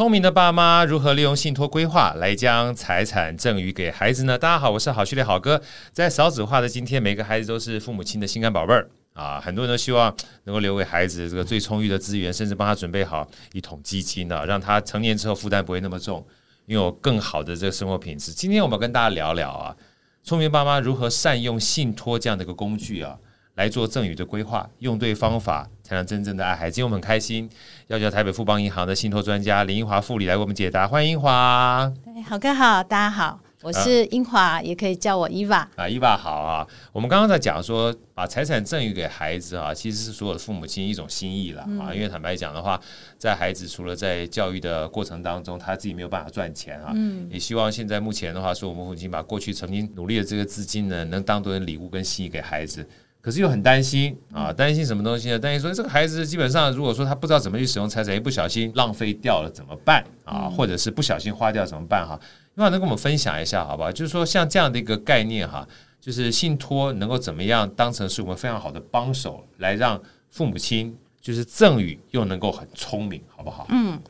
[0.00, 4.38] 聪明的爸妈如何利用信托规划来将财产赠予给孩子呢？
[4.38, 5.60] 大家好，我是好序列好哥。
[5.92, 9.38] 在少子化的今天，每个孩子都是父母亲的心肝宝贝儿啊！
[9.44, 10.10] 很多人都希望
[10.44, 16.26] 能够留给孩子这个最充裕的资源，甚至帮他准备好一桶基金呢、啊，让他成年之后负担不会那么重，
[16.68, 18.32] 拥有更好的这个生活品质。
[18.32, 19.76] 今天我们跟大家聊聊啊，
[20.22, 23.18] 聪明爸妈如何善用信托这样的一个工具啊。
[23.56, 26.76] 来做赠与的规划，用对方法才能真正的爱孩子。
[26.76, 27.48] 今天我们很开心，
[27.88, 30.86] 要叫台北富邦银行的信托专家林英华副理来为我们解答。
[30.86, 31.92] 欢迎英华。
[32.04, 35.68] 对，好哥好，大家好，我是英华，啊、也可以叫我伊娃。
[35.76, 36.66] 啊，伊娃好啊。
[36.92, 41.90] 我们刚刚在讲说，把财产赠与给孩子啊，其实是所有的父母亲一种心意了啊。
[41.90, 42.80] 嗯、因为坦白讲的话，
[43.18, 52.88] 在孩子除了在教育的过程当中，他自己没有办法赚钱啊，嗯，也希望现在目前的话，说我们父亲把过去曾经努力的这个资金呢，能当做礼物跟心意给孩子。
[53.20, 55.38] 可是又很担心啊，担心什么东西呢？
[55.38, 60.48] 担心说这个孩子基本上，如果说他不知道怎么去使用财产，一不小心浪费掉了怎么办啊？
[60.48, 62.06] 或者是不小心花掉怎么办？
[62.06, 62.18] 哈，
[62.54, 63.92] 那能跟我们分享一下好不好？
[63.92, 65.66] 就是说像这样的一个概念哈，
[66.00, 73.66] 就是信托能够怎么样当成是我们非常好的帮手，来让父母亲就是赠与又能够很聪明，好不好？
[73.70, 74.00] 嗯。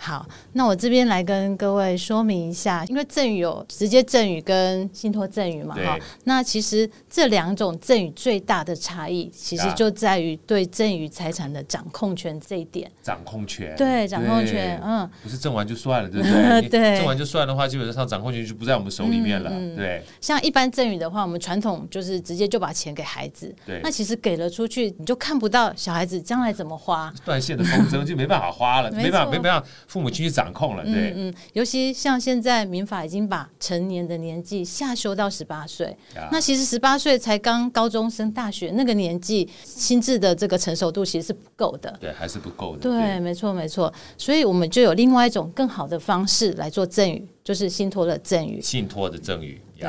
[0.00, 5.98] 好，那我这边来跟各位说明一下，因为赠与有直接赠与跟信托赠与嘛，哈。
[6.22, 12.88] 那其实这两种赠与最大的差异，其实就在于对赠与财产的掌控权这一点。
[13.02, 16.62] 掌控权，对，掌控权，嗯，不是赠完就算了，对不对？
[16.70, 20.02] 对，赠完就算的话，基本上掌控权就不在我们手里面了，嗯嗯、对。
[20.20, 23.80] 像一般赠与的话，我们传统就是直接就把钱给孩子，对。
[23.82, 29.66] 那其实给了出去，你就看不到小孩子将来怎么花，断线的风筝就没办法花了， 没办法，没办法。
[29.88, 43.20] 父母亲去掌控了，对，嗯嗯，尤其像现在民法已经把成年的年纪下修到十八岁，啊、那其实十八岁才刚高中升大学那个年纪，心智的这个成熟度其实是不够的，对，还是不够的，对，对。
[43.20, 49.88] 没错没错，所以我们就有另外一种更好的方式来做赠与，就是信托的赠与，信托的赠与，对。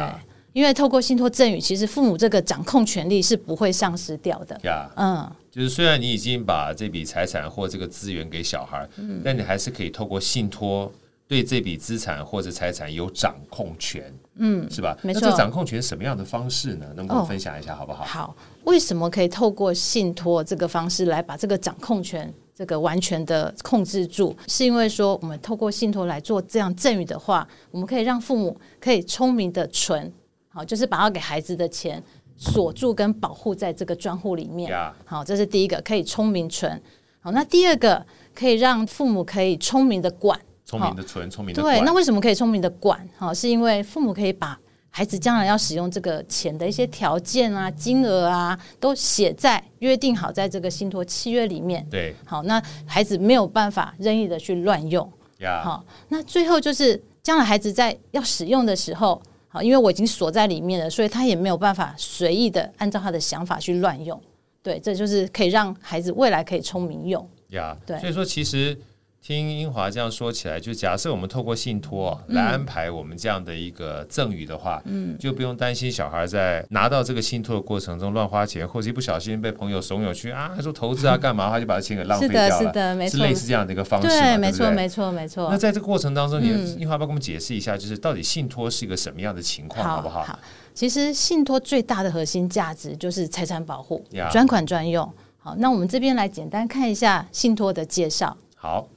[0.51, 4.59] 因为透过信托赠与，其实父母这个掌控权利是不会丧失掉的。
[4.63, 10.91] 呀，嗯，就是虽然你已经把这笔财产或这个资源给小孩，嗯，但你还是可以透过信托
[11.27, 14.97] 对这笔资产或者财产有掌控权，嗯，是吧？
[15.01, 15.21] 没错。
[15.21, 16.87] 那这掌控权什么样的方式呢？
[16.95, 18.03] 能不能分享一下，好不好？
[18.03, 24.35] 好，为什么可以透过信托这个方式来把这个掌控权这个完全的控制住？
[24.47, 30.11] 是因为说，我们透过信托来做这样赠与的话，我们可以让父母可以聪明的存。
[30.51, 32.03] 好，就是把要给孩子的钱
[32.39, 34.71] 锁住跟保护在这个专户里面。
[35.03, 36.81] 好，这是第一个，可以聪明存。
[37.19, 41.75] 好，那第二个可以让父母可以聪明的管，聪明的存，聪明的管。
[41.75, 43.05] 对，那为什么可以聪明的管？
[43.17, 44.57] 好，是因为父母可以把
[44.89, 51.85] 孩子将来要使用这个钱的一些条件啊、金额啊，都写在约定好在这个信托契约里面。
[51.91, 55.11] 对，好，那孩子没有办法任意的去乱用。
[55.61, 59.21] 好，那最后就是将来孩子在要使用的时候。
[59.49, 64.19] 好，因为我已经锁在里面了，所以他也没有办法随意的按照他的想法去乱用。
[64.63, 67.27] 对，这就是可以让孩子未来可以聪明用。
[67.49, 68.77] 呀，Yeah, 对，所以说其实。
[69.21, 82.57] 听英华这样说起来，就假设我们透过信托来安排我们这样的一个赠与的话，嗯，就不用担心小孩在拿到这个信托的过程中乱花钱，或者一不小心被朋友怂恿去啊说投资啊干嘛，他就把钱给浪费掉了。
[82.57, 85.49] 是的，是的，没错，是类似这样的一个方式，对，没错，没错，没错。
[85.51, 90.23] 那在这个过程当中，你英华帮我们解释一下，就是到底信托是一个什么样的情况，好不好？
[90.23, 90.39] 好，
[90.73, 95.07] 其实信托最大的核心价值就是财产保护，专款专用。
[95.37, 98.35] 好，那我们这边来简单看一下信托的介绍。
[98.55, 98.87] 好。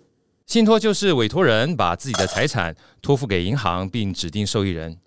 [0.52, 4.98] 信托就是委托人把自己的财产托付给银行，并指定受益人，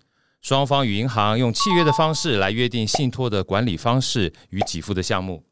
[0.42, 5.44] 双方与银行用契约的方式来约定信托的管理方式与给付的项目。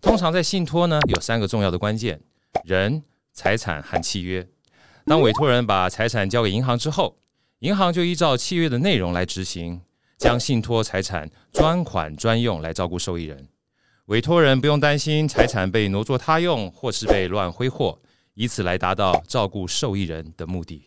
[0.00, 2.20] 通常在信托呢，有三个重要的关键：
[2.64, 3.02] 人、
[3.32, 4.46] 财产和契约。
[5.04, 7.16] 当委托人把财产交给银行之后，
[7.58, 9.80] 银行就依照契约的内容来执行，
[10.16, 13.48] 将信托财产专款专用来照顾受益人。
[14.06, 17.98] 委托人不用担心财产被挪作他用，或是被乱挥霍。
[18.40, 20.82] 以此来达到照顾受益人的目的。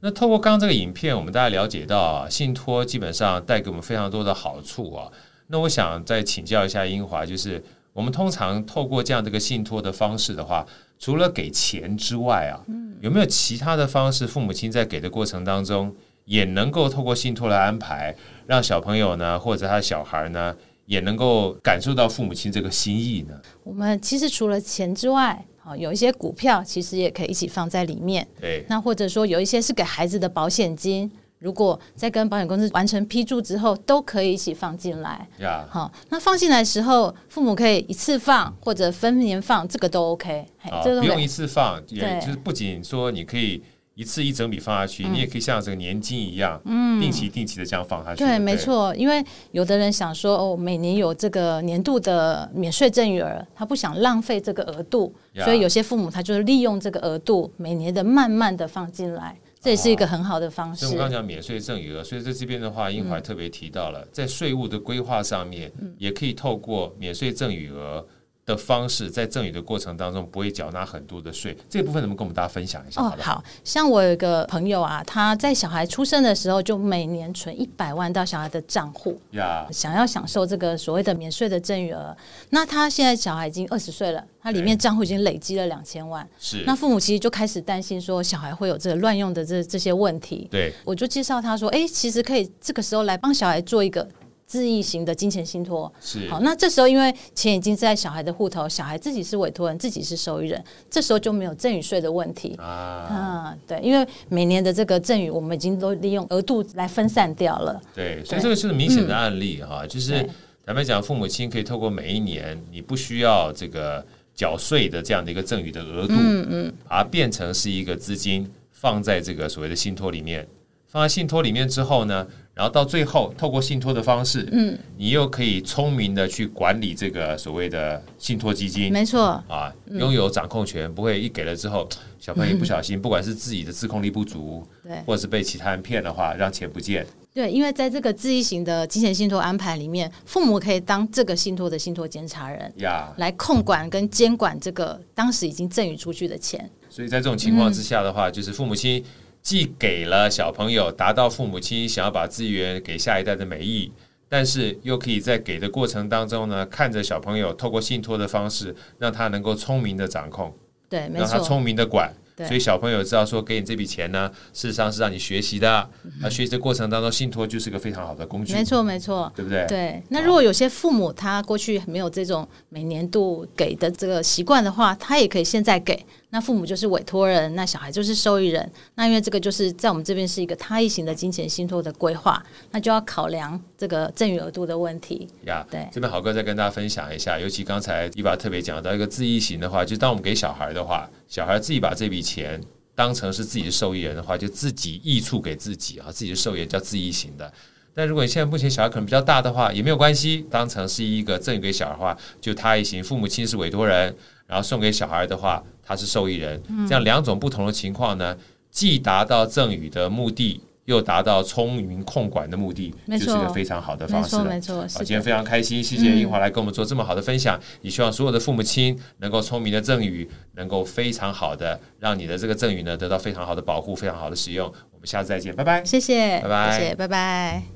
[0.00, 5.12] 那透过刚刚这个影片，我们大家了解到啊，信托基本上带给我们非常多的好处啊。
[5.48, 7.62] 那我想再请教一下英华，就是
[7.92, 10.66] 我们通常透过这样的一个信托的方式的话，
[10.98, 12.64] 除了给钱之外啊，
[13.02, 18.16] 有没有其他的方式，父母亲在给的过程当中，也能够透过信托来安排，
[18.46, 20.56] 让小朋友呢，或者他的小孩呢，
[20.86, 23.38] 也能够感受到父母亲这个心意呢？
[23.62, 28.26] 我们其实除了钱之外，好，有一些股票其实也可以一起放在里面。
[28.38, 35.26] 对，那或者说有一些是给孩子的保险金，如果在跟保险公司完成批注之后，都可以一起放进来。
[35.38, 40.46] 呀好，那放进来的时候，父母可以一次放或者分年放，这个都 OK。
[40.70, 43.62] 啊，不用一次放，也就是不仅说你可以
[43.94, 48.18] 一次一整笔放下去，嗯、你也可以像这个年金一样，嗯，定期定期的这样放下去。
[48.18, 55.14] 对，对没错，因为有的人想说，哦，每年有这个年度的免税赠与额，他不想浪费这个额度，
[55.44, 60.86] 所以有些父母他就是利用这个额度，每年的慢慢的放进来，这也是一个很好的方式。
[60.86, 68.04] 所以我刚讲免税赠与额，所以在这边的话，英华特别提到了，嗯、在税务的规划上面，也可以透过免税赠与额。
[68.46, 73.00] 的方式，在赠与的过程当中不会缴纳很多的税，这部分能不能跟我们大家分享一下？
[73.00, 82.14] 哦，好像我有一个朋友啊，他在小孩出生的时候就每年存一百万到小孩的账户，呀，想要享受这个所谓的免税的赠与额。
[82.50, 86.64] 那他现在小孩已经二十岁了，他里面账户已经累积了两千万，是。
[86.66, 90.46] 那父母其实就开始担心说，小孩会有这个乱用的这这些问题。
[90.50, 94.06] 对，我就介绍他说，哎，其实可以这个时候来帮小孩做一个。
[94.46, 95.92] 自益型的金钱信托。
[96.00, 96.28] 是。
[96.28, 102.54] 好，那这时候因为钱已经在小孩的户头，小孩自己是委托人，自己是受益人，这时候就没有赠与税的问题。
[102.58, 103.56] 啊，啊。
[103.66, 107.80] 对，因为每年的这个赠与，我们已经都利用额度来分散掉了。
[107.94, 110.28] 对，所以这个是明显的案例哈，嗯、就是
[110.66, 114.04] 坦白讲，父母亲可以透过每一年你不需要这个
[114.34, 120.46] 缴税的这样的一个赠与的额度，嗯嗯，把它变成是一个资金放在这个所谓的信托里面，
[120.94, 122.24] 放在信托里面之后呢，
[122.54, 131.88] 然后到最后，透过信托的方式，嗯，你又可以聪明的去管理这个所谓的信托基金，没错啊，拥有掌控权，不会一给了之后，
[132.20, 137.04] 小朋友一不小心，不管是自己的自控力不足，对，或者是被其他人骗的话，让钱不见。
[137.34, 146.70] 对，因为在这个自益型的金钱信托安排里面，父母可以当这个信托的信托监察人呀，来控管跟监管这个当时已经赠予出去的钱。
[146.88, 149.04] 所以在这种情况之下的话，就是父母亲。
[149.44, 153.92] 既给了小朋友达到父母亲想要把资源给下一代的美意，
[154.26, 160.50] 但是又可以在给的过程当中呢，看着小朋友透过信托的方式，让他能够聪明的掌控，
[160.88, 162.10] 对，让他聪明的管。
[162.38, 165.88] 所以小朋友知道说，给你这笔钱呢，事实上是让你学习的。
[166.20, 168.52] 那学习的过程当中，信托就是个非常好的工具。
[168.54, 169.64] 没错，没错，对不对？
[169.68, 170.02] 对。
[170.08, 176.04] 那如果有些父母他过去没有这种每年度给的这个习惯的话，他也可以现在给。
[176.34, 178.68] 那父母就是委托人，那小孩就是受益人。
[178.96, 185.28] 那因为这个就是在我们这边是一个他益型的金钱信托的规划，那就要考量这个赠与额度的问题。
[185.44, 185.88] 呀，对。
[185.92, 192.60] 这边好哥再跟大家分享一下，尤其刚才伊娃特别讲到一个自益型的话，就当我们给小孩的话，小孩自己把这笔钱
[192.96, 197.52] 当成是自己的受益人的话，就自己益处给自己啊，自己的受益人叫自益型的。
[197.94, 204.12] 但如果你现在目前小孩可能比较大的话，也没有关系，当成是一个赠与给小孩的话，就他益型，父母亲是委托人，
[204.48, 205.62] 然后送给小孩的话。
[205.84, 208.36] 他是受益人，这样两种不同的情况呢，
[208.70, 214.36] 既达到赠与的目的，又达到聪明控管的目的，就是一个非常好的方式。
[214.42, 217.58] 没错，好，今天非常开心，谢谢英华来跟我们做这么好的分享。
[217.80, 224.66] 也希望所有的父母亲能够聪明的赠与，能够非常好的让你的这个赠与呢得到非常好的保护，非常好的使用。
[224.92, 225.84] 我们下次再见，拜拜。
[225.84, 227.73] 谢谢，拜拜，谢谢，拜拜。